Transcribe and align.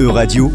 E-Radio, 0.00 0.52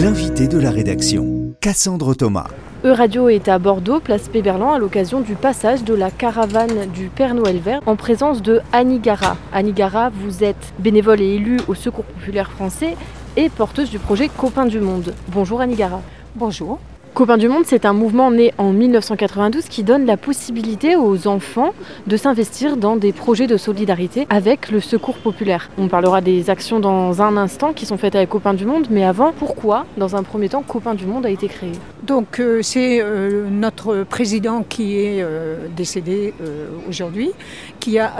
l'invité 0.00 0.48
de 0.48 0.58
la 0.58 0.70
rédaction, 0.70 1.52
Cassandre 1.60 2.14
Thomas. 2.14 2.46
E-Radio 2.82 3.28
est 3.28 3.46
à 3.46 3.58
Bordeaux, 3.58 4.00
place 4.00 4.30
Péberlan, 4.30 4.72
à 4.72 4.78
l'occasion 4.78 5.20
du 5.20 5.34
passage 5.34 5.84
de 5.84 5.92
la 5.92 6.10
caravane 6.10 6.86
du 6.94 7.08
Père 7.08 7.34
Noël 7.34 7.58
Vert 7.58 7.82
en 7.84 7.94
présence 7.94 8.40
de 8.40 8.62
Annie 8.72 9.00
Gara. 9.00 9.36
Annie 9.52 9.74
Gara, 9.74 10.08
vous 10.08 10.44
êtes 10.44 10.72
bénévole 10.78 11.20
et 11.20 11.34
élue 11.34 11.60
au 11.68 11.74
Secours 11.74 12.06
populaire 12.06 12.50
français 12.50 12.96
et 13.36 13.50
porteuse 13.50 13.90
du 13.90 13.98
projet 13.98 14.30
Copains 14.34 14.64
du 14.64 14.80
Monde. 14.80 15.12
Bonjour 15.28 15.60
Annie 15.60 15.76
Gara. 15.76 16.00
Bonjour. 16.34 16.78
Copains 17.18 17.36
du 17.36 17.48
Monde, 17.48 17.64
c'est 17.66 17.84
un 17.84 17.94
mouvement 17.94 18.30
né 18.30 18.54
en 18.58 18.70
1992 18.72 19.64
qui 19.64 19.82
donne 19.82 20.06
la 20.06 20.16
possibilité 20.16 20.94
aux 20.94 21.26
enfants 21.26 21.74
de 22.06 22.16
s'investir 22.16 22.76
dans 22.76 22.94
des 22.94 23.12
projets 23.12 23.48
de 23.48 23.56
solidarité 23.56 24.28
avec 24.30 24.70
le 24.70 24.78
secours 24.78 25.16
populaire. 25.16 25.68
On 25.78 25.88
parlera 25.88 26.20
des 26.20 26.48
actions 26.48 26.78
dans 26.78 27.20
un 27.20 27.36
instant 27.36 27.72
qui 27.72 27.86
sont 27.86 27.98
faites 27.98 28.14
avec 28.14 28.28
Copains 28.28 28.54
du 28.54 28.64
Monde, 28.64 28.86
mais 28.88 29.04
avant, 29.04 29.32
pourquoi, 29.32 29.84
dans 29.96 30.14
un 30.14 30.22
premier 30.22 30.48
temps, 30.48 30.62
Copains 30.62 30.94
du 30.94 31.06
Monde 31.06 31.26
a 31.26 31.30
été 31.30 31.48
créé? 31.48 31.72
Donc 32.04 32.38
euh, 32.38 32.62
c'est 32.62 33.00
euh, 33.02 33.48
notre 33.50 34.04
président 34.04 34.62
qui 34.62 35.00
est 35.00 35.20
euh, 35.20 35.66
décédé 35.76 36.32
aujourd'hui, 36.88 37.32
qui 37.80 37.98
a 37.98 38.12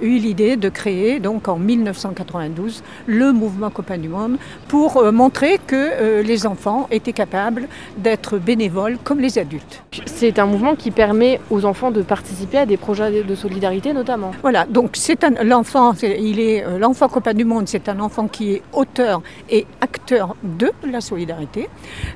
eu 0.00 0.18
l'idée 0.18 0.56
de 0.56 0.68
créer 0.68 1.20
donc 1.20 1.48
en 1.48 1.58
1992 1.58 2.82
le 3.06 3.32
mouvement 3.32 3.70
Copains 3.70 3.98
du 3.98 4.08
Monde 4.08 4.38
pour 4.68 5.02
montrer 5.12 5.58
que 5.66 6.22
les 6.22 6.46
enfants 6.46 6.86
étaient 6.90 7.12
capables 7.12 7.68
d'être 7.98 8.38
bénévoles 8.50 8.96
comme 9.06 9.20
les 9.26 9.34
adultes. 9.38 9.82
C'est 10.06 10.38
un 10.38 10.46
mouvement 10.46 10.74
qui 10.76 10.90
permet 10.90 11.40
aux 11.50 11.62
enfants 11.70 11.90
de 11.90 12.02
participer 12.14 12.58
à 12.58 12.66
des 12.72 12.78
projets 12.86 13.22
de 13.30 13.34
solidarité 13.34 13.92
notamment. 13.92 14.30
Voilà, 14.46 14.64
donc 14.76 14.90
c'est 14.94 15.22
un 15.24 15.32
l'enfant, 15.52 15.92
c'est- 15.98 16.18
il 16.30 16.38
est 16.48 16.64
euh, 16.64 16.78
l'enfant 16.78 17.08
copain 17.08 17.34
du 17.34 17.44
monde, 17.44 17.66
c'est 17.72 17.88
un 17.94 17.98
enfant 18.08 18.26
qui 18.28 18.44
est 18.54 18.62
auteur 18.72 19.20
et 19.50 19.66
acteur 19.88 20.36
de 20.62 20.68
la 20.94 21.00
solidarité, 21.00 21.68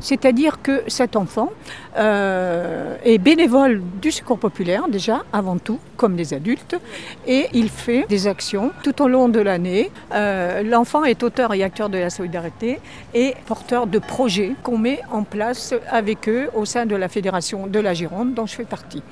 c'est-à-dire 0.09 0.63
que 0.63 0.75
cet 0.87 1.13
enfant 1.17 1.49
euh, 1.99 2.97
est 3.05 3.19
bénévole 3.19 3.83
du 4.01 4.11
secours 4.13 4.39
populaire 4.39 4.85
déjà 4.89 5.17
avant 5.33 5.59
tout, 5.59 5.79
comme 6.01 6.17
les 6.17 6.33
adultes, 6.33 6.77
et 7.27 7.49
il 7.53 7.69
fait 7.69 8.07
des 8.09 8.27
actions 8.27 8.73
tout 8.83 9.03
au 9.03 9.07
long 9.07 9.29
de 9.29 9.39
l'année. 9.39 9.91
Euh, 10.15 10.63
l'enfant 10.63 11.05
est 11.05 11.23
auteur 11.23 11.53
et 11.53 11.63
acteur 11.63 11.91
de 11.91 11.99
la 11.99 12.09
solidarité 12.09 12.81
et 13.13 13.35
porteur 13.45 13.87
de 13.87 13.99
projets 13.99 14.53
qu'on 14.63 14.79
met 14.79 15.01
en 15.13 15.25
place 15.25 15.75
avec 15.91 16.27
eux 16.27 16.49
au 16.55 16.65
sein 16.65 16.87
de 16.87 16.97
la 16.97 17.11
fédération 17.11 17.67
de 17.67 17.79
la 17.79 17.93
Gironde 17.93 18.33
dont 18.33 18.47
je 18.47 18.55
fais 18.55 18.65
partie. 18.65 19.03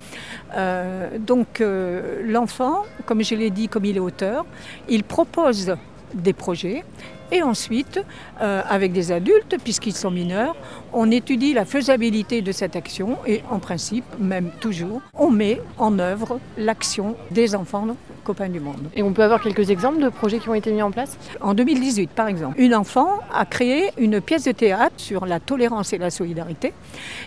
Euh, 0.57 1.11
donc 1.19 1.61
euh, 1.61 2.23
l'enfant, 2.25 2.87
comme 3.05 3.23
je 3.23 3.35
l'ai 3.35 3.51
dit, 3.51 3.69
comme 3.69 3.85
il 3.85 3.99
est 3.99 4.01
auteur, 4.01 4.47
il 4.89 5.05
propose 5.05 5.77
des 6.15 6.33
projets 6.33 6.85
et 7.31 7.43
ensuite, 7.43 8.01
euh, 8.41 8.63
avec 8.69 8.93
des 8.93 9.13
adultes, 9.13 9.57
puisqu'ils 9.63 9.95
sont 9.95 10.11
mineurs, 10.11 10.57
on 10.93 11.11
étudie 11.11 11.53
la 11.53 11.65
faisabilité 11.65 12.43
de 12.43 12.53
cette 12.53 12.77
action 12.77 13.19
et 13.27 13.43
en 13.51 13.59
principe, 13.59 14.05
même 14.19 14.51
toujours, 14.61 15.01
on 15.15 15.31
met 15.31 15.61
en 15.79 15.99
œuvre 15.99 16.41
l'action 16.57 17.17
des 17.31 17.55
enfants 17.55 17.87
copains 18.25 18.49
du 18.49 18.61
monde. 18.61 18.91
Et 18.95 19.03
on 19.03 19.13
peut 19.13 19.23
avoir 19.23 19.41
quelques 19.41 19.71
exemples 19.71 20.03
de 20.03 20.11
projets 20.11 20.39
qui 20.39 20.49
ont 20.51 20.55
été 20.55 20.71
mis 20.71 20.83
en 20.83 20.91
place? 20.91 21.17
En 21.41 21.55
2018, 21.55 22.11
par 22.11 22.29
exemple, 22.29 22.61
une 22.61 22.75
enfant 22.75 23.21
a 23.33 23.47
créé 23.47 23.91
une 23.97 24.21
pièce 24.21 24.45
de 24.45 24.53
théâtre 24.53 24.97
sur 24.99 25.25
la 25.25 25.41
tolérance 25.41 25.95
et 25.95 25.99
la 25.99 26.11
solidarité. 26.11 26.75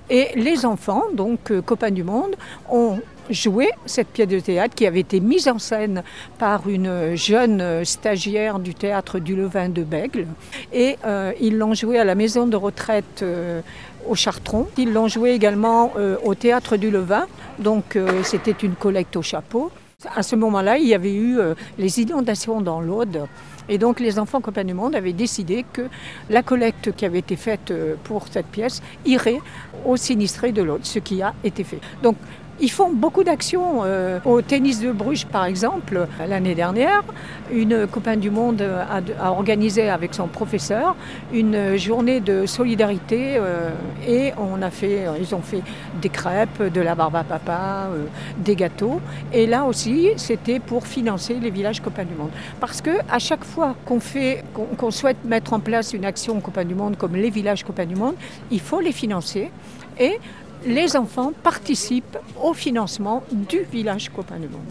Et 0.09 0.27
les 0.35 0.65
enfants, 0.65 1.03
donc 1.15 1.51
euh, 1.51 1.61
copains 1.61 1.91
du 1.91 2.03
monde, 2.03 2.35
ont 2.69 2.99
joué 3.31 3.69
cette 3.85 4.07
pièce 4.07 4.27
de 4.27 4.39
théâtre 4.39 4.75
qui 4.75 4.85
avait 4.85 4.99
été 4.99 5.19
mise 5.19 5.47
en 5.47 5.59
scène 5.59 6.03
par 6.37 6.67
une 6.69 7.15
jeune 7.15 7.83
stagiaire 7.85 8.59
du 8.59 8.73
théâtre 8.73 9.19
du 9.19 9.35
Levain 9.35 9.69
de 9.69 9.83
Bègle. 9.83 10.27
Et 10.73 10.97
euh, 11.05 11.33
ils 11.39 11.57
l'ont 11.57 11.73
joué 11.73 11.99
à 11.99 12.03
la 12.03 12.15
maison 12.15 12.47
de 12.47 12.55
retraite 12.55 13.21
euh, 13.21 13.61
au 14.07 14.15
Chartron. 14.15 14.67
Ils 14.77 14.93
l'ont 14.93 15.07
joué 15.07 15.31
également 15.31 15.93
euh, 15.97 16.17
au 16.23 16.35
théâtre 16.35 16.77
du 16.77 16.91
Levain. 16.91 17.27
Donc 17.59 17.97
c'était 18.23 18.55
une 18.63 18.73
collecte 18.73 19.15
au 19.15 19.21
chapeau. 19.21 19.71
À 20.15 20.23
ce 20.23 20.35
moment-là, 20.35 20.77
il 20.79 20.87
y 20.87 20.95
avait 20.95 21.13
eu 21.13 21.37
les 21.77 21.99
inondations 21.99 22.59
dans 22.59 22.81
l'Aude. 22.81 23.27
Et 23.69 23.77
donc 23.77 23.99
les 23.99 24.17
enfants 24.17 24.41
Copains 24.41 24.63
du 24.63 24.73
Monde 24.73 24.95
avaient 24.95 25.13
décidé 25.13 25.63
que 25.71 25.83
la 26.31 26.41
collecte 26.41 26.95
qui 26.95 27.05
avait 27.05 27.19
été 27.19 27.35
faite 27.35 27.71
pour 28.03 28.27
cette 28.29 28.47
pièce 28.47 28.81
irait 29.05 29.39
aux 29.85 29.97
sinistrés 29.97 30.51
de 30.51 30.63
l'Aude, 30.63 30.85
ce 30.85 30.97
qui 30.97 31.21
a 31.21 31.35
été 31.43 31.63
fait. 31.63 31.79
Donc 32.01 32.15
ils 32.61 32.71
font 32.71 32.91
beaucoup 32.91 33.23
d'actions. 33.23 33.83
euh, 33.83 34.19
au 34.25 34.41
tennis 34.41 34.79
de 34.79 34.91
Bruges, 34.91 35.25
par 35.25 35.45
exemple, 35.45 36.07
l'année 36.27 36.55
dernière, 36.55 37.03
une 37.51 37.87
copain 37.87 38.15
du 38.15 38.29
monde 38.29 38.61
a, 38.61 39.31
organisé 39.31 39.89
avec 39.89 40.13
son 40.13 40.27
professeur 40.27 40.95
une 41.33 41.77
journée 41.77 42.19
de 42.19 42.45
solidarité 42.45 43.35
euh, 43.37 43.69
et 44.07 44.33
on 44.37 44.61
a 44.61 44.69
fait, 44.69 45.05
ils 45.19 45.33
ont 45.33 45.41
fait 45.41 45.63
des 46.01 46.09
crêpes, 46.09 46.61
de 46.61 46.81
la 46.81 46.95
barbe 46.95 47.15
à 47.15 47.23
papa, 47.23 47.89
euh, 47.91 48.05
des 48.37 48.55
gâteaux. 48.55 49.01
Et 49.33 49.47
là 49.47 49.65
aussi, 49.65 50.09
c'était 50.17 50.59
pour 50.59 50.85
financer 50.85 51.35
les 51.41 51.49
villages 51.49 51.81
copains 51.81 52.05
du 52.05 52.13
monde. 52.13 52.31
Parce 52.59 52.81
que 52.81 52.91
à 53.09 53.19
chaque 53.19 53.43
fois 53.43 53.75
qu'on 53.85 53.99
fait, 53.99 54.43
qu'on 54.53 54.65
qu'on 54.77 54.91
souhaite 54.91 55.23
mettre 55.25 55.53
en 55.53 55.59
place 55.59 55.93
une 55.93 56.05
action 56.05 56.39
copains 56.39 56.65
du 56.65 56.75
monde 56.75 56.97
comme 56.97 57.15
les 57.15 57.29
villages 57.29 57.63
copains 57.63 57.85
du 57.85 57.95
monde, 57.95 58.15
il 58.51 58.59
faut 58.59 58.79
les 58.79 58.91
financer 58.91 59.51
et 59.99 60.19
les 60.65 60.95
enfants 60.95 61.33
participent 61.43 62.17
au 62.41 62.53
financement 62.53 63.23
du 63.31 63.59
village 63.71 64.09
copain 64.09 64.37
du 64.37 64.47
monde. 64.47 64.61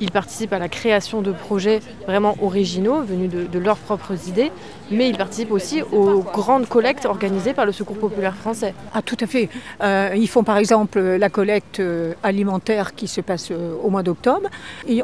Ils 0.00 0.10
participent 0.10 0.52
à 0.52 0.58
la 0.58 0.68
création 0.68 1.22
de 1.22 1.32
projets 1.32 1.80
vraiment 2.06 2.36
originaux, 2.40 3.02
venus 3.02 3.30
de, 3.30 3.44
de 3.44 3.58
leurs 3.58 3.76
propres 3.76 4.28
idées, 4.28 4.50
mais 4.90 5.08
ils 5.08 5.16
participent 5.16 5.52
aussi 5.52 5.82
aux 5.82 6.20
grandes 6.20 6.68
collectes 6.68 7.06
organisées 7.06 7.54
par 7.54 7.66
le 7.66 7.72
Secours 7.72 7.98
populaire 7.98 8.34
français. 8.34 8.74
Ah 8.94 9.02
tout 9.02 9.16
à 9.20 9.26
fait. 9.26 9.48
Euh, 9.82 10.10
ils 10.16 10.28
font 10.28 10.42
par 10.42 10.56
exemple 10.56 11.00
la 11.00 11.28
collecte 11.28 11.80
euh, 11.80 12.14
alimentaire 12.22 12.94
qui 12.94 13.06
se 13.06 13.20
passe 13.20 13.50
euh, 13.50 13.74
au 13.82 13.90
mois 13.90 14.02
d'octobre. 14.02 14.48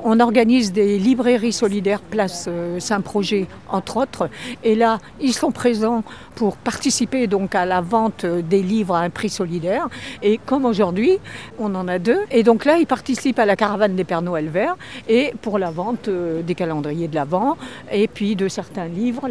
On 0.05 0.21
organise 0.21 0.73
des 0.73 0.99
librairies 0.99 1.53
solidaires 1.53 2.01
place 2.01 2.49
Saint-Projet 2.79 3.47
entre 3.69 3.99
autres. 3.99 4.29
Et 4.65 4.75
là, 4.75 4.99
ils 5.21 5.33
sont 5.33 5.53
présents 5.53 6.03
pour 6.35 6.57
participer 6.57 7.27
donc 7.27 7.55
à 7.55 7.65
la 7.65 7.81
vente 7.81 8.27
des 8.27 8.63
livres 8.63 8.95
à 8.95 9.01
un 9.01 9.11
prix 9.11 9.31
solidaire. 9.31 9.89
Et 10.23 10.39
comme 10.45 10.65
aujourd'hui, 10.65 11.19
on 11.59 11.75
en 11.75 11.89
a 11.89 11.99
deux. 11.99 12.21
Et 12.31 12.43
donc 12.43 12.65
là, 12.65 12.77
ils 12.79 12.87
participent 12.87 13.39
à 13.39 13.47
la 13.47 13.57
caravane 13.57 13.95
des 13.95 14.05
Pères 14.05 14.23
Noël 14.23 14.49
verts 14.49 14.77
et 15.09 15.33
pour 15.43 15.59
la 15.59 15.71
vente 15.71 16.09
des 16.09 16.55
calendriers 16.55 17.09
de 17.09 17.15
l'Avent 17.15 17.57
et 17.91 18.09
puis 18.09 18.37
de 18.37 18.49
certains 18.49 18.87
livres, 18.87 19.29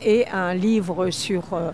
et 0.00 0.26
un 0.28 0.54
livre 0.54 1.10
sur 1.10 1.42
euh, 1.52 1.70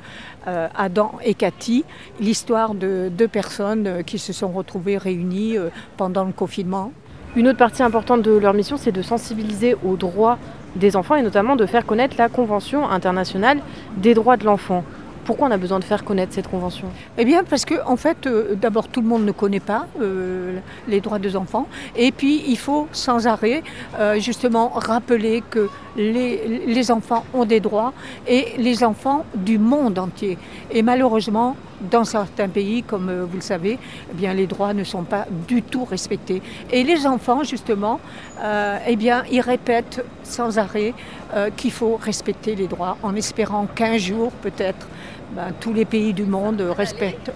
euh, 0.46 0.68
Adam 0.76 1.12
et 1.24 1.34
Cathy, 1.34 1.84
l'histoire 2.20 2.74
de 2.74 3.10
deux 3.10 3.28
personnes 3.28 3.86
euh, 3.86 4.02
qui 4.02 4.18
se 4.18 4.32
sont 4.32 4.48
retrouvées 4.48 4.98
réunies 4.98 5.56
pendant 5.96 6.24
le 6.24 6.32
confinement. 6.32 6.92
Une 7.36 7.48
autre 7.48 7.58
partie 7.58 7.82
importante 7.82 8.22
de 8.22 8.32
leur 8.32 8.54
mission, 8.54 8.76
c'est 8.76 8.92
de 8.92 9.02
sensibiliser 9.02 9.74
aux 9.84 9.96
droits 9.96 10.38
des 10.76 10.96
enfants 10.96 11.16
et 11.16 11.22
notamment 11.22 11.56
de 11.56 11.66
faire 11.66 11.84
connaître 11.84 12.16
la 12.18 12.28
Convention 12.28 12.88
internationale 12.88 13.58
des 13.96 14.14
droits 14.14 14.36
de 14.36 14.44
l'enfant. 14.44 14.84
Pourquoi 15.28 15.48
on 15.48 15.50
a 15.50 15.58
besoin 15.58 15.78
de 15.78 15.84
faire 15.84 16.04
connaître 16.04 16.32
cette 16.32 16.48
convention? 16.48 16.88
Eh 17.18 17.26
bien, 17.26 17.44
parce 17.44 17.66
que 17.66 17.74
en 17.84 17.96
fait, 17.96 18.26
euh, 18.26 18.54
d'abord, 18.54 18.88
tout 18.88 19.02
le 19.02 19.06
monde 19.06 19.26
ne 19.26 19.32
connaît 19.32 19.60
pas 19.60 19.86
euh, 20.00 20.58
les 20.88 21.02
droits 21.02 21.18
des 21.18 21.36
enfants, 21.36 21.66
et 21.96 22.12
puis 22.12 22.44
il 22.48 22.56
faut 22.56 22.88
sans 22.92 23.26
arrêt 23.26 23.62
euh, 24.00 24.18
justement 24.18 24.70
rappeler 24.70 25.42
que 25.50 25.68
les, 25.98 26.90
enfants 26.90 27.24
ont 27.34 27.44
des 27.44 27.60
droits 27.60 27.92
et 28.26 28.54
les 28.56 28.84
enfants 28.84 29.24
du 29.34 29.58
monde 29.58 29.98
entier. 29.98 30.38
Et 30.70 30.82
malheureusement, 30.82 31.56
dans 31.90 32.04
certains 32.04 32.48
pays, 32.48 32.82
comme 32.82 33.08
euh, 33.08 33.24
vous 33.24 33.36
le 33.36 33.42
savez, 33.42 33.78
eh 34.10 34.14
bien, 34.14 34.32
les 34.32 34.46
droits 34.46 34.74
ne 34.74 34.84
sont 34.84 35.02
pas 35.02 35.26
du 35.46 35.62
tout 35.62 35.84
respectés. 35.84 36.40
Et 36.70 36.84
les 36.84 37.06
enfants, 37.06 37.42
justement, 37.42 38.00
euh, 38.40 38.78
eh 38.86 38.96
bien, 38.96 39.24
ils 39.30 39.40
répètent 39.40 40.04
sans 40.22 40.58
arrêt 40.58 40.94
euh, 41.34 41.50
qu'il 41.56 41.72
faut 41.72 41.96
respecter 41.96 42.54
les 42.54 42.66
droits, 42.66 42.96
en 43.02 43.14
espérant 43.14 43.66
qu'un 43.66 43.98
jour, 43.98 44.30
peut-être, 44.32 44.86
ben, 45.32 45.52
tous 45.60 45.74
les 45.74 45.84
pays 45.84 46.14
du 46.14 46.24
monde 46.24 46.62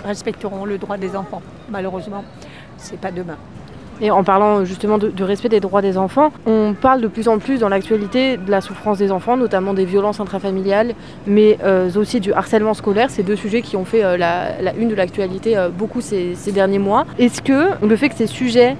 respecteront 0.05 0.65
le 0.65 0.79
droit 0.79 0.97
des 0.97 1.15
enfants. 1.15 1.43
Malheureusement, 1.69 2.25
c'est 2.79 2.99
pas 2.99 3.11
demain. 3.11 3.37
Et 4.01 4.11
en 4.11 4.25
parlant 4.25 4.65
justement 4.65 4.99
de, 4.99 5.09
de 5.09 5.25
respect 5.25 5.49
des 5.49 5.61
droits 5.61 5.83
des 5.83 5.97
enfants, 5.97 6.33
on 6.47 6.75
parle 6.75 7.01
de 7.01 7.09
plus 7.09 7.29
en 7.29 7.39
plus 7.39 7.59
dans 7.59 7.69
l'actualité 7.69 8.37
de 8.37 8.51
la 8.51 8.61
souffrance 8.61 8.99
des 8.99 9.13
enfants, 9.13 9.37
notamment 9.37 9.75
des 9.75 9.85
violences 9.85 10.19
intrafamiliales, 10.19 10.95
mais 11.27 11.59
euh, 11.63 11.91
aussi 11.95 12.19
du 12.21 12.33
harcèlement 12.33 12.75
scolaire. 12.75 13.11
C'est 13.11 13.23
deux 13.23 13.37
sujets 13.37 13.63
qui 13.63 13.77
ont 13.77 13.85
fait 13.85 14.05
euh, 14.05 14.17
la, 14.17 14.75
une 14.77 14.89
de 14.89 14.95
l'actualité 14.95 15.57
euh, 15.57 15.69
beaucoup 15.69 16.01
ces, 16.01 16.35
ces 16.35 16.53
derniers 16.53 16.79
mois. 16.79 17.07
Est-ce 17.19 17.43
que 17.43 17.71
le 17.85 17.97
fait 17.97 18.09
que 18.09 18.17
ces 18.17 18.27
sujets 18.27 18.77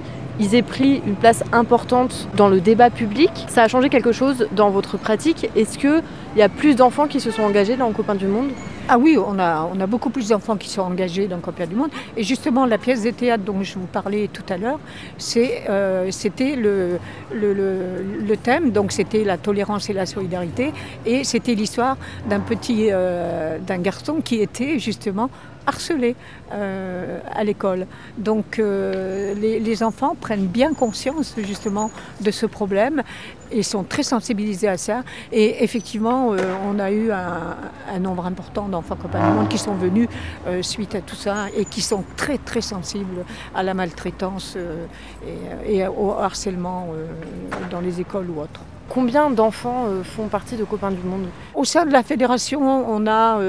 aient 0.51 0.61
pris 0.61 1.01
une 1.05 1.15
place 1.15 1.43
importante 1.53 2.27
dans 2.35 2.49
le 2.49 2.59
débat 2.59 2.89
public, 2.89 3.31
ça 3.47 3.63
a 3.63 3.67
changé 3.67 3.89
quelque 3.89 4.11
chose 4.11 4.47
dans 4.51 4.71
votre 4.71 4.97
pratique? 4.97 5.49
Est-ce 5.55 5.77
qu'il 5.77 6.01
y 6.35 6.41
a 6.41 6.49
plus 6.49 6.75
d'enfants 6.75 7.07
qui 7.07 7.19
se 7.19 7.31
sont 7.31 7.43
engagés 7.43 7.77
dans 7.77 7.87
le 7.87 7.93
Copain 7.93 8.15
du 8.15 8.27
Monde? 8.27 8.49
Ah 8.89 8.97
oui, 8.97 9.17
on 9.17 9.39
a, 9.39 9.87
beaucoup 9.87 10.09
plus 10.09 10.27
d'enfants 10.27 10.57
qui 10.57 10.69
sont 10.69 10.81
engagés 10.81 11.27
dans 11.27 11.39
Copains 11.39 11.67
du 11.67 11.75
Monde. 11.75 11.89
Et 12.17 12.23
justement, 12.23 12.65
la 12.65 12.77
pièce 12.77 13.01
de 13.03 13.11
théâtre 13.11 13.43
dont 13.45 13.63
je 13.63 13.75
vous 13.79 13.85
parlais 13.85 14.27
tout 14.27 14.43
à 14.49 14.57
l'heure, 14.57 14.79
euh, 15.37 16.07
c'était 16.11 16.57
le, 16.57 16.99
le, 17.33 18.35
thème, 18.35 18.71
donc 18.71 18.91
c'était 18.91 19.23
la 19.23 19.37
tolérance 19.37 19.89
et 19.89 19.93
la 19.93 20.05
solidarité. 20.05 20.73
Et 21.05 21.23
c'était 21.23 21.55
l'histoire 21.55 21.95
d'un 22.29 22.41
petit, 22.41 22.89
euh, 22.91 23.57
d'un 23.59 23.77
garçon 23.77 24.19
qui 24.23 24.41
était 24.41 24.79
justement 24.79 25.29
harcelés 25.65 26.15
euh, 26.51 27.19
à 27.31 27.43
l'école. 27.43 27.87
Donc 28.17 28.59
euh, 28.59 29.33
les, 29.35 29.83
enfants 29.83 30.15
prennent 30.19 30.47
bien 30.47 30.73
conscience 30.73 31.35
justement 31.37 31.89
de 32.21 32.31
ce 32.31 32.45
problème 32.45 33.01
et 33.51 33.63
sont 33.63 33.83
très 33.83 34.03
sensibilisés 34.03 34.67
à 34.67 34.77
ça. 34.77 35.03
Et 35.31 35.63
effectivement, 35.63 36.33
euh, 36.33 36.37
on 36.65 36.79
a 36.79 36.91
eu 36.91 37.11
un, 37.11 37.99
nombre 37.99 38.25
important 38.25 38.67
d'enfants 38.67 38.95
compagnons 38.95 39.45
qui 39.45 39.57
sont 39.57 39.75
venus 39.75 40.07
suite 40.61 40.95
à 40.95 41.01
tout 41.01 41.15
ça 41.15 41.47
et 41.55 41.65
qui 41.65 41.81
sont 41.81 42.03
très 42.17 42.37
très 42.37 42.61
sensibles 42.61 43.23
à 43.55 43.63
la 43.63 43.73
maltraitance 43.73 44.57
et, 45.65 45.77
et, 45.77 45.87
au 45.87 46.11
harcèlement 46.11 46.87
dans 47.71 47.79
les 47.79 48.01
écoles 48.01 48.29
ou 48.29 48.41
autres. 48.41 48.61
Combien 48.93 49.31
d'enfants 49.31 49.85
euh, 49.87 50.03
font 50.03 50.27
partie 50.27 50.55
de 50.55 50.63
Copains 50.65 50.91
du 50.91 51.01
Monde? 51.01 51.25
Au 51.55 51.65
sein 51.65 51.87
de 51.87 51.91
la 51.91 52.03
fédération, 52.03 52.61
on 52.61 53.07
a 53.07 53.39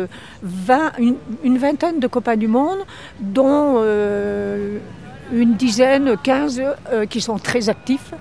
20, 0.42 0.92
euh, 1.00 1.12
une, 1.42 1.58
vingtaine 1.58 2.00
de 2.00 2.06
Copains 2.06 2.38
du 2.38 2.48
Monde, 2.48 2.78
dont 3.20 3.74
euh, 3.76 4.78
une 5.34 5.52
dizaine, 5.52 6.16
15 6.22 6.62
qui 7.10 7.20
sont 7.20 7.36
très 7.36 7.68
actifs. 7.68 8.14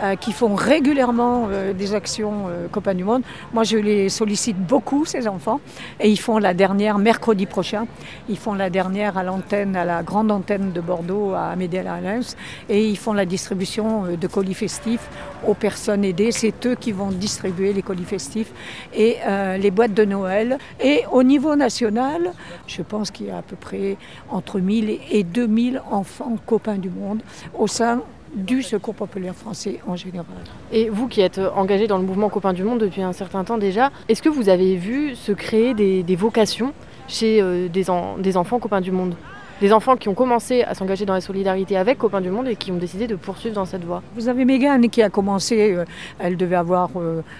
Euh, 0.00 0.16
qui 0.16 0.32
font 0.32 0.54
régulièrement 0.54 1.48
euh, 1.50 1.74
des 1.74 1.94
actions 1.94 2.46
euh, 2.48 2.66
Copains 2.66 2.94
du 2.94 3.04
Monde. 3.04 3.22
Moi, 3.52 3.62
je 3.62 3.76
les 3.76 4.08
sollicite 4.08 4.56
beaucoup, 4.56 5.04
ces 5.04 5.28
enfants, 5.28 5.60
et 6.00 6.08
ils 6.08 6.18
font 6.18 6.38
la 6.38 6.54
dernière 6.54 6.96
mercredi 6.96 7.44
prochain. 7.44 7.86
Ils 8.30 8.38
font 8.38 8.54
la 8.54 8.70
dernière 8.70 9.18
à 9.18 9.22
l'antenne, 9.22 9.76
à 9.76 9.84
la 9.84 10.02
grande 10.02 10.32
antenne 10.32 10.72
de 10.72 10.80
Bordeaux, 10.80 11.34
à 11.34 11.48
Amédée 11.48 11.82
Lens, 11.82 12.38
et 12.70 12.88
ils 12.88 12.96
font 12.96 13.12
la 13.12 13.26
distribution 13.26 14.16
de 14.18 14.26
colis 14.26 14.54
festifs 14.54 15.06
aux 15.46 15.54
personnes 15.54 16.04
aidées. 16.04 16.32
C'est 16.32 16.66
eux 16.66 16.74
qui 16.74 16.92
vont 16.92 17.10
distribuer 17.10 17.74
les 17.74 17.82
colis 17.82 18.04
festifs 18.04 18.52
et 18.94 19.18
les 19.58 19.70
boîtes 19.70 19.94
de 19.94 20.04
Noël. 20.04 20.58
Et 20.80 21.02
au 21.12 21.22
niveau 21.22 21.54
national, 21.54 22.32
je 22.66 22.82
pense 22.82 23.10
qu'il 23.10 23.26
y 23.26 23.30
a 23.30 23.38
à 23.38 23.42
peu 23.42 23.56
près 23.56 23.98
entre 24.30 24.58
1000 24.58 24.98
et 25.10 25.22
2000 25.22 25.82
enfants 25.90 26.36
copains 26.46 26.78
du 26.78 26.90
monde 26.90 27.20
au 27.58 27.66
sein 27.66 28.00
du 28.34 28.62
Secours 28.62 28.94
populaire 28.94 29.34
français 29.34 29.80
en 29.86 29.96
général. 29.96 30.26
Et 30.72 30.88
vous 30.88 31.08
qui 31.08 31.20
êtes 31.20 31.40
engagé 31.54 31.86
dans 31.86 31.98
le 31.98 32.04
mouvement 32.04 32.28
Copains 32.28 32.52
du 32.52 32.64
Monde 32.64 32.80
depuis 32.80 33.02
un 33.02 33.12
certain 33.12 33.44
temps 33.44 33.58
déjà, 33.58 33.90
est-ce 34.08 34.22
que 34.22 34.28
vous 34.28 34.48
avez 34.48 34.76
vu 34.76 35.14
se 35.14 35.32
créer 35.32 35.74
des, 35.74 36.16
vocations 36.16 36.72
chez 37.08 37.40
euh, 37.40 37.68
des, 37.68 37.86
des 38.18 38.36
enfants 38.36 38.58
Copains 38.58 38.80
du 38.80 38.90
Monde? 38.90 39.14
Des 39.60 39.72
enfants 39.72 39.96
qui 39.96 40.08
ont 40.08 40.14
commencé 40.14 40.64
à 40.64 40.74
s'engager 40.74 41.06
dans 41.06 41.14
la 41.14 41.20
solidarité 41.20 41.76
avec 41.76 41.98
Copains 41.98 42.20
du 42.20 42.30
Monde 42.30 42.48
et 42.48 42.56
qui 42.56 42.72
ont 42.72 42.78
décidé 42.78 43.06
de 43.06 43.14
poursuivre 43.14 43.54
dans 43.54 43.64
cette 43.64 43.84
voie? 43.84 44.02
Vous 44.16 44.28
avez 44.28 44.44
Mégane 44.44 44.88
qui 44.90 45.02
a 45.02 45.08
commencé, 45.08 45.72
euh, 45.72 45.84
elle 46.18 46.36
devait 46.36 46.56
avoir 46.56 46.90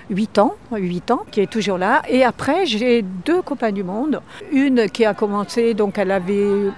8 0.09 0.39
euh, 0.39 0.41
ans, 0.41 0.55
8 0.73 1.11
ans, 1.11 1.23
qui 1.33 1.41
est 1.41 1.51
toujours 1.51 1.79
là. 1.79 2.03
Et 2.09 2.23
après, 2.23 2.65
j'ai 2.65 3.03
deux 3.03 3.43
Copains 3.43 3.73
du 3.73 3.83
Monde. 3.83 4.21
Une 4.53 4.89
qui 4.89 5.05
a 5.05 5.15
commencé, 5.15 5.75
donc 5.75 5.99
elle 5.99 6.13
avait 6.13 6.71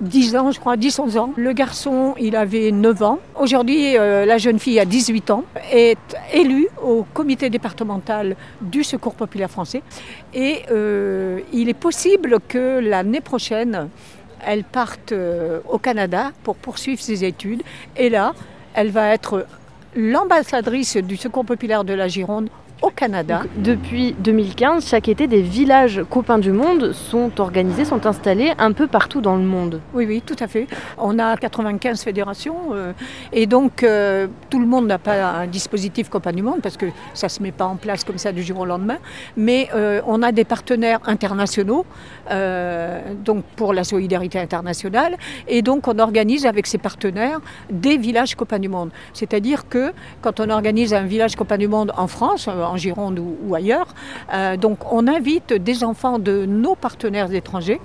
10 0.00 0.36
ans, 0.36 0.50
je 0.50 0.60
crois, 0.60 0.76
10-11 0.76 1.18
ans. 1.18 1.32
Le 1.36 1.52
garçon, 1.52 2.14
il 2.18 2.36
avait 2.36 2.70
9 2.70 3.02
ans. 3.02 3.18
Aujourd'hui, 3.38 3.96
euh, 3.96 4.26
la 4.26 4.38
jeune 4.38 4.58
fille 4.58 4.78
a 4.78 4.84
18 4.84 5.30
ans, 5.30 5.44
est 5.72 5.98
élue 6.32 6.68
au 6.82 7.04
comité 7.14 7.50
départemental 7.50 8.36
du 8.60 8.84
Secours 8.84 9.14
populaire 9.14 9.50
français. 9.50 9.82
Et 10.34 10.62
euh, 10.70 11.40
il 11.52 11.68
est 11.68 11.74
possible 11.74 12.38
que 12.46 12.78
l'année 12.78 13.20
prochaine, 13.20 13.88
elle 14.44 14.64
parte 14.64 15.12
euh, 15.12 15.60
au 15.68 15.78
Canada 15.78 16.32
pour 16.42 16.56
poursuivre 16.56 17.00
ses 17.00 17.24
études. 17.24 17.62
Et 17.96 18.10
là, 18.10 18.34
elle 18.74 18.90
va 18.90 19.12
être 19.14 19.46
l'ambassadrice 19.94 20.98
du 20.98 21.16
Secours 21.16 21.44
populaire 21.44 21.84
de 21.84 21.94
la 21.94 22.08
Gironde 22.08 22.50
au 22.82 22.90
Canada. 22.90 23.42
depuis 23.56 24.14
2015, 24.18 24.86
chaque 24.86 25.08
été, 25.08 25.26
des 25.26 25.40
villages 25.40 26.02
copains 26.10 26.38
du 26.38 26.52
monde 26.52 26.92
sont 26.92 27.40
organisés, 27.40 27.84
sont 27.84 28.06
installés 28.06 28.52
un 28.58 28.72
peu 28.72 28.86
partout 28.86 29.20
dans 29.20 29.36
le 29.36 29.42
monde. 29.42 29.80
Oui, 29.94 30.04
oui, 30.06 30.22
tout 30.24 30.36
à 30.40 30.46
fait. 30.46 30.66
On 30.98 31.18
a 31.18 31.36
95 31.36 32.02
fédérations 32.02 32.56
euh, 32.72 32.92
et 33.32 33.46
donc 33.46 33.82
euh, 33.82 34.26
tout 34.50 34.60
le 34.60 34.66
monde 34.66 34.86
n'a 34.86 34.98
pas 34.98 35.40
un 35.40 35.46
dispositif 35.46 36.08
copains 36.10 36.32
du 36.32 36.42
monde 36.42 36.60
parce 36.62 36.76
que 36.76 36.86
ça 37.14 37.28
ne 37.28 37.30
se 37.30 37.42
met 37.42 37.52
pas 37.52 37.64
en 37.64 37.76
place 37.76 38.04
comme 38.04 38.18
ça 38.18 38.32
du 38.32 38.42
jour 38.42 38.60
au 38.60 38.66
lendemain. 38.66 38.98
Mais 39.36 39.68
euh, 39.74 40.02
on 40.06 40.22
a 40.22 40.32
des 40.32 40.44
partenaires 40.44 41.00
internationaux 41.06 41.86
donc 43.24 43.44
pour 43.54 43.72
la 43.72 43.84
solidarité 43.84 44.40
internationale 44.40 45.16
et 45.46 45.62
donc 45.62 45.86
on 45.86 45.98
organise 46.00 46.44
avec 46.44 46.66
ces 46.66 46.78
partenaires 46.78 47.40
des 47.70 47.96
villages 47.96 48.34
copains 48.34 48.58
du 48.58 48.68
monde. 48.68 48.90
C'est-à-dire 49.12 49.68
que 49.68 49.92
quand 50.22 50.40
on 50.40 50.50
organise 50.50 50.92
un 50.92 51.04
village 51.04 51.36
copains 51.36 51.56
du 51.56 51.68
monde 51.68 51.92
en 51.96 52.08
France, 52.08 52.48
en 52.66 52.76
Gironde 52.76 53.18
ou, 53.18 53.54
ailleurs. 53.54 53.88
Euh, 54.32 54.56
donc 54.56 54.92
on 54.92 55.06
invite 55.06 55.52
des 55.52 55.84
enfants 55.84 56.18
de 56.18 56.46
nos 56.46 56.74
partenaires 56.74 57.32
étrangers 57.32 57.80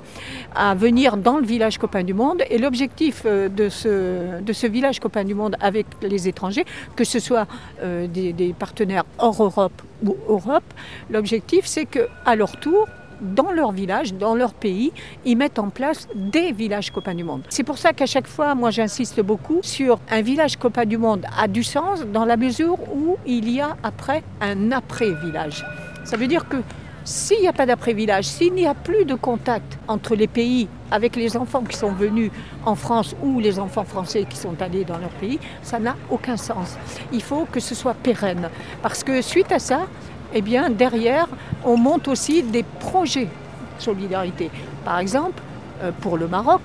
à 0.55 0.75
venir 0.75 1.17
dans 1.17 1.37
le 1.37 1.45
village 1.45 1.77
Copain 1.77 2.03
du 2.03 2.13
Monde. 2.13 2.43
Et 2.49 2.57
l'objectif 2.57 3.23
euh, 3.25 3.49
de 3.49 3.69
ce, 3.69 4.41
de 4.41 4.53
ce 4.53 4.67
village 4.67 4.99
Copain 4.99 5.23
du 5.23 5.35
Monde 5.35 5.55
avec 5.59 5.85
les 6.01 6.27
étrangers, 6.27 6.65
que 6.95 7.03
ce 7.03 7.19
soit 7.19 7.47
euh, 7.81 8.07
des, 8.07 8.33
des 8.33 8.53
partenaires 8.53 9.05
hors 9.17 9.41
Europe 9.43 9.81
ou 10.05 10.15
Europe, 10.27 10.63
l'objectif 11.09 11.65
c'est 11.65 11.85
qu'à 11.85 12.35
leur 12.35 12.57
tour, 12.57 12.87
dans 13.21 13.51
leur 13.51 13.71
village, 13.71 14.13
dans 14.13 14.35
leur 14.35 14.53
pays, 14.53 14.91
ils 15.25 15.37
mettent 15.37 15.59
en 15.59 15.69
place 15.69 16.07
des 16.15 16.51
villages 16.51 16.91
copains 16.91 17.15
du 17.15 17.23
monde. 17.23 17.43
C'est 17.49 17.63
pour 17.63 17.77
ça 17.77 17.93
qu'à 17.93 18.05
chaque 18.05 18.27
fois, 18.27 18.55
moi 18.55 18.71
j'insiste 18.71 19.21
beaucoup 19.21 19.59
sur 19.61 19.99
un 20.09 20.21
village 20.21 20.57
copain 20.57 20.85
du 20.85 20.97
monde 20.97 21.25
a 21.37 21.47
du 21.47 21.63
sens 21.63 22.03
dans 22.05 22.25
la 22.25 22.37
mesure 22.37 22.77
où 22.93 23.17
il 23.25 23.49
y 23.49 23.61
a 23.61 23.77
après 23.83 24.23
un 24.41 24.71
après-village. 24.71 25.65
Ça 26.03 26.17
veut 26.17 26.27
dire 26.27 26.47
que 26.47 26.57
s'il 27.03 27.41
n'y 27.41 27.47
a 27.47 27.53
pas 27.53 27.65
d'après-village, 27.65 28.25
s'il 28.25 28.53
n'y 28.53 28.67
a 28.67 28.75
plus 28.75 29.05
de 29.05 29.15
contact 29.15 29.79
entre 29.87 30.15
les 30.15 30.27
pays 30.27 30.67
avec 30.91 31.15
les 31.15 31.35
enfants 31.35 31.63
qui 31.63 31.75
sont 31.75 31.91
venus 31.91 32.31
en 32.63 32.75
France 32.75 33.15
ou 33.23 33.39
les 33.39 33.57
enfants 33.59 33.83
français 33.83 34.25
qui 34.29 34.37
sont 34.37 34.61
allés 34.61 34.83
dans 34.83 34.99
leur 34.99 35.09
pays, 35.09 35.39
ça 35.63 35.79
n'a 35.79 35.95
aucun 36.11 36.37
sens. 36.37 36.77
Il 37.11 37.23
faut 37.23 37.45
que 37.51 37.59
ce 37.59 37.73
soit 37.73 37.95
pérenne. 37.95 38.49
Parce 38.83 39.03
que 39.03 39.21
suite 39.21 39.51
à 39.51 39.57
ça, 39.57 39.87
eh 40.33 40.41
bien, 40.41 40.69
derrière, 40.69 41.27
on 41.63 41.77
monte 41.77 42.07
aussi 42.07 42.43
des 42.43 42.63
projets 42.63 43.25
de 43.25 43.81
solidarité. 43.81 44.49
Par 44.85 44.99
exemple, 44.99 45.41
euh, 45.83 45.91
pour 45.99 46.17
le 46.17 46.27
Maroc, 46.27 46.61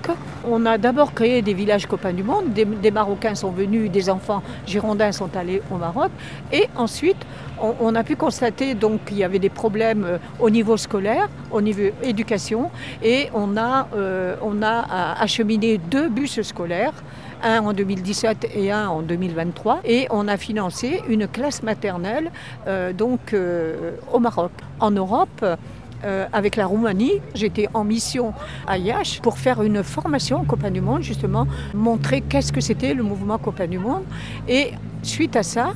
on 0.47 0.65
a 0.65 0.77
d'abord 0.77 1.13
créé 1.13 1.41
des 1.41 1.53
villages 1.53 1.87
copains 1.87 2.13
du 2.13 2.23
monde. 2.23 2.53
Des, 2.53 2.91
Marocains 2.91 3.35
sont 3.35 3.51
venus, 3.51 3.89
des 3.89 4.09
enfants 4.09 4.43
girondins 4.65 5.11
sont 5.11 5.35
allés 5.35 5.61
au 5.71 5.77
Maroc. 5.77 6.11
Et 6.51 6.67
ensuite, 6.75 7.17
on, 7.59 7.95
a 7.95 8.03
pu 8.03 8.15
constater 8.15 8.75
donc 8.75 9.05
qu'il 9.05 9.17
y 9.17 9.23
avait 9.23 9.39
des 9.39 9.49
problèmes 9.49 10.03
euh, 10.05 10.17
au 10.39 10.49
niveau 10.49 10.77
scolaire, 10.77 11.27
au 11.51 11.61
niveau 11.61 11.89
éducation. 12.03 12.69
Et 13.03 13.29
on 13.33 13.57
a, 13.57 13.87
euh, 13.95 14.35
on 14.43 14.61
a 14.61 15.13
acheminé 15.19 15.79
deux 15.79 16.09
bus 16.09 16.41
scolaires 16.41 16.93
un 17.43 17.59
en 17.59 17.73
2017 17.73 18.49
et 18.55 18.71
un 18.71 18.87
en 18.89 19.01
2023. 19.01 19.81
Et 19.85 20.07
on 20.09 20.27
a 20.27 20.37
financé 20.37 21.01
une 21.07 21.27
classe 21.27 21.63
maternelle 21.63 22.31
euh, 22.67 22.93
donc 22.93 23.33
euh, 23.33 23.91
au 24.11 24.19
Maroc. 24.19 24.51
En 24.79 24.91
Europe, 24.91 25.43
euh, 26.03 26.27
avec 26.31 26.55
la 26.57 26.67
Roumanie. 26.67 27.13
J'étais 27.33 27.67
en 27.73 27.83
mission 27.83 28.33
à 28.67 28.77
Yash 28.77 29.19
pour 29.19 29.39
faire 29.39 29.63
une 29.63 29.81
formation 29.81 30.43
Copain 30.43 30.69
du 30.69 30.79
Monde, 30.79 31.01
justement, 31.01 31.47
montrer 31.73 32.21
qu'est-ce 32.21 32.53
que 32.53 32.61
c'était 32.61 32.93
le 32.93 33.01
mouvement 33.01 33.39
Copain 33.39 33.65
du 33.65 33.79
Monde. 33.79 34.03
Et 34.47 34.73
suite 35.03 35.35
à 35.35 35.43
ça, 35.43 35.73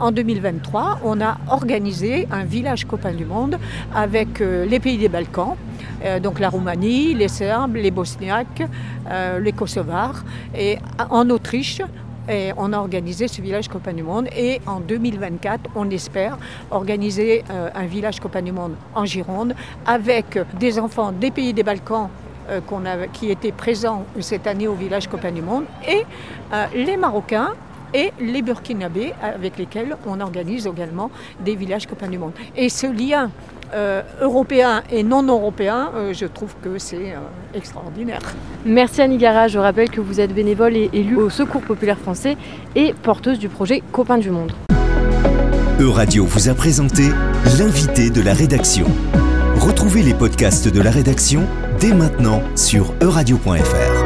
en 0.00 0.12
2023, 0.12 1.00
on 1.04 1.20
a 1.20 1.38
organisé 1.48 2.28
un 2.30 2.44
village 2.44 2.84
Copain 2.84 3.12
du 3.12 3.24
Monde 3.24 3.58
avec 3.92 4.38
les 4.38 4.78
pays 4.78 4.96
des 4.96 5.08
Balkans. 5.08 5.56
Euh, 6.04 6.20
donc 6.20 6.38
la 6.38 6.48
Roumanie, 6.48 7.14
les 7.14 7.28
Serbes, 7.28 7.76
les 7.76 7.90
Bosniaques, 7.90 8.62
euh, 9.10 9.38
les 9.38 9.52
Kosovars. 9.52 10.24
Et 10.56 10.78
en 11.10 11.28
Autriche, 11.30 11.82
on 12.56 12.72
a 12.72 12.78
organisé 12.78 13.28
ce 13.28 13.40
village 13.40 13.68
Copain 13.68 13.92
du 13.92 14.02
Monde 14.02 14.26
et 14.36 14.60
en 14.66 14.80
2024, 14.80 15.70
on 15.76 15.88
espère 15.90 16.36
organiser 16.72 17.44
euh, 17.50 17.70
un 17.72 17.86
village 17.86 18.18
Copain 18.18 18.42
du 18.42 18.50
Monde 18.50 18.74
en 18.96 19.04
Gironde 19.04 19.54
avec 19.86 20.36
des 20.58 20.80
enfants 20.80 21.12
des 21.12 21.30
pays 21.30 21.52
des 21.52 21.62
Balkans 21.62 22.08
qui 23.12 23.30
étaient 23.30 23.52
présents 23.52 24.04
cette 24.20 24.46
année 24.46 24.68
au 24.68 24.74
village 24.74 25.08
Copain 25.08 25.32
du 25.32 25.42
Monde 25.42 25.64
et 25.88 26.04
les 26.76 26.96
Marocains 26.96 27.50
et 27.96 28.12
les 28.20 28.42
Burkinabés 28.42 29.14
avec 29.22 29.56
lesquels 29.56 29.96
on 30.06 30.20
organise 30.20 30.66
également 30.66 31.10
des 31.44 31.56
villages 31.56 31.86
Copains 31.86 32.08
du 32.08 32.18
Monde. 32.18 32.32
Et 32.54 32.68
ce 32.68 32.86
lien 32.86 33.30
euh, 33.74 34.02
européens 34.20 34.82
et 34.90 35.02
non 35.02 35.22
européens, 35.22 35.90
euh, 35.94 36.12
je 36.12 36.26
trouve 36.26 36.54
que 36.62 36.78
c'est 36.78 37.12
euh, 37.12 37.18
extraordinaire. 37.54 38.20
Merci 38.66 39.00
Annie 39.00 39.16
Gara, 39.16 39.48
je 39.48 39.58
rappelle 39.58 39.90
que 39.90 40.00
vous 40.00 40.20
êtes 40.20 40.34
bénévole 40.34 40.76
et 40.76 40.90
élue 40.92 41.16
au 41.16 41.30
Secours 41.30 41.62
populaire 41.62 41.98
français 41.98 42.36
et 42.74 42.94
porteuse 43.02 43.38
du 43.38 43.48
projet 43.48 43.82
Copains 43.92 44.18
du 44.18 44.30
Monde. 44.30 44.52
Euradio 45.80 46.24
vous 46.24 46.48
a 46.48 46.54
présenté 46.54 47.02
l'invité 47.58 48.10
de 48.10 48.20
la 48.20 48.34
rédaction. 48.34 48.86
Retrouvez 49.58 50.02
les 50.02 50.14
podcasts 50.14 50.68
de 50.72 50.80
la 50.80 50.90
rédaction 50.90 51.44
dès 51.80 51.92
maintenant 51.92 52.42
sur 52.54 52.94
euradio.fr. 53.02 54.05